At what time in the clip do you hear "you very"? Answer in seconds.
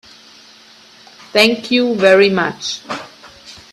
1.69-2.29